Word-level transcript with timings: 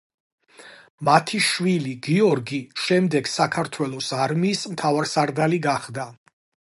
მათი 1.09 1.41
შვილი, 1.47 1.91
გიორგი, 2.07 2.61
შემდეგ 2.85 3.29
საქართველოს 3.33 4.11
არმიის 4.23 4.65
მთავარსარდალი 4.73 5.61
გახდა. 5.67 6.09